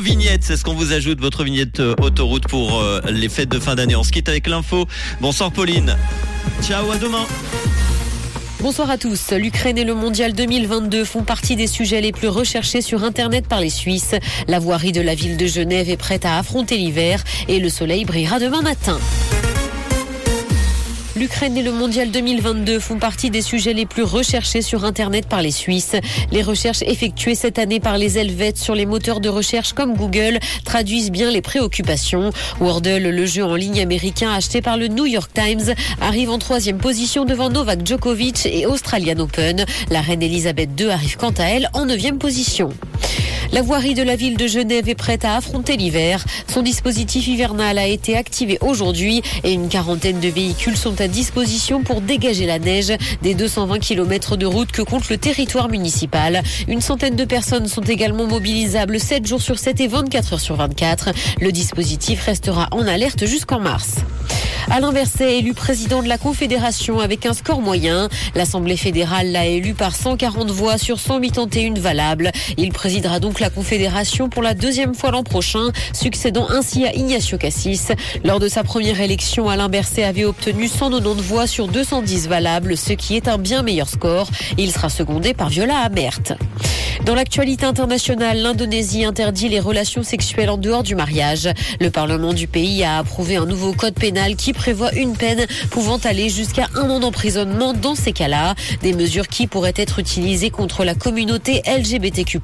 [0.00, 3.58] Vignette, c'est ce qu'on vous ajoute, votre vignette euh, autoroute pour euh, les fêtes de
[3.58, 3.94] fin d'année.
[3.94, 4.86] On se quitte avec l'info.
[5.20, 5.98] Bonsoir Pauline.
[6.62, 7.26] Ciao, à demain.
[8.60, 9.32] Bonsoir à tous.
[9.32, 13.60] L'Ukraine et le Mondial 2022 font partie des sujets les plus recherchés sur Internet par
[13.60, 14.14] les Suisses.
[14.48, 18.06] La voirie de la ville de Genève est prête à affronter l'hiver et le soleil
[18.06, 18.98] brillera demain matin.
[21.14, 25.42] L'Ukraine et le Mondial 2022 font partie des sujets les plus recherchés sur Internet par
[25.42, 25.94] les Suisses.
[26.30, 30.38] Les recherches effectuées cette année par les Helvètes sur les moteurs de recherche comme Google
[30.64, 32.30] traduisent bien les préoccupations.
[32.60, 36.78] Wordle, le jeu en ligne américain acheté par le New York Times, arrive en troisième
[36.78, 39.66] position devant Novak Djokovic et Australian Open.
[39.90, 42.70] La reine Elisabeth II arrive quant à elle en neuvième position.
[43.52, 46.24] La voirie de la ville de Genève est prête à affronter l'hiver.
[46.48, 51.82] Son dispositif hivernal a été activé aujourd'hui et une quarantaine de véhicules sont à disposition
[51.82, 56.42] pour dégager la neige des 220 km de route que compte le territoire municipal.
[56.66, 60.56] Une centaine de personnes sont également mobilisables 7 jours sur 7 et 24 heures sur
[60.56, 61.10] 24.
[61.38, 63.96] Le dispositif restera en alerte jusqu'en mars.
[64.70, 68.08] Alain Berset, élu président de la Confédération avec un score moyen.
[68.34, 72.30] L'Assemblée fédérale l'a élu par 140 voix sur 181 valables.
[72.56, 77.38] Il présidera donc la Confédération pour la deuxième fois l'an prochain, succédant ainsi à Ignacio
[77.38, 77.92] Cassis.
[78.24, 82.92] Lors de sa première élection, Alain Berset avait obtenu 190 voix sur 210 valables, ce
[82.92, 84.28] qui est un bien meilleur score.
[84.58, 86.20] Il sera secondé par Viola Amert.
[87.04, 91.48] Dans l'actualité internationale, l'Indonésie interdit les relations sexuelles en dehors du mariage.
[91.80, 95.98] Le Parlement du pays a approuvé un nouveau code pénal qui prévoit une peine pouvant
[95.98, 98.54] aller jusqu'à un an d'emprisonnement dans ces cas-là.
[98.82, 102.40] Des mesures qui pourraient être utilisées contre la communauté LGBTQ+,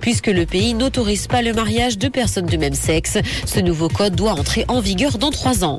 [0.00, 3.18] puisque le pays n'autorise pas le mariage de personnes de même sexe.
[3.46, 5.78] Ce nouveau code doit entrer en vigueur dans trois ans.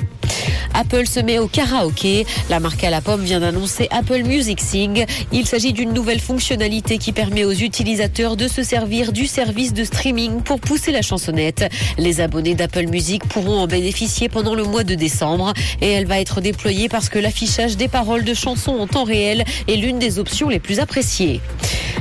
[0.78, 2.28] Apple se met au karaoké.
[2.52, 5.06] La marque à la pomme vient d'annoncer Apple Music Sing.
[5.32, 9.84] Il s'agit d'une nouvelle fonctionnalité qui permet aux utilisateurs de se servir du service de
[9.84, 11.66] streaming pour pousser la chansonnette.
[11.98, 16.20] Les abonnés d'Apple Music pourront en bénéficier pendant le mois de décembre et elle va
[16.20, 20.20] être déployée parce que l'affichage des paroles de chansons en temps réel est l'une des
[20.20, 21.42] options les plus appréciées.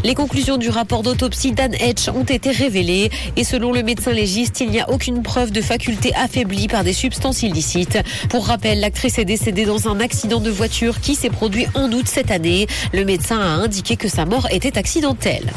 [0.04, 4.60] Les conclusions du rapport d'autopsie d'Anne Hedge ont été révélées et selon le médecin légiste,
[4.60, 7.98] il n'y a aucune preuve de faculté affaiblie par des substances illicites.
[8.28, 12.30] Pour l'actrice est décédée dans un accident de voiture qui s'est produit en août cette
[12.30, 12.66] année.
[12.92, 15.52] Le médecin a indiqué que sa mort était accidentelle.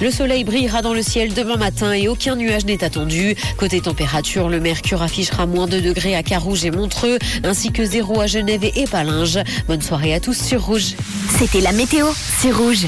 [0.00, 3.34] Le soleil brillera dans le ciel demain matin et aucun nuage n'est attendu.
[3.56, 8.20] Côté température, le mercure affichera moins 2 degrés à Carouge et Montreux, ainsi que 0
[8.20, 9.40] à Genève et Épalinges.
[9.66, 10.94] Bonne soirée à tous sur Rouge.
[11.38, 12.06] C'était la météo,
[12.40, 12.86] c'est Rouge.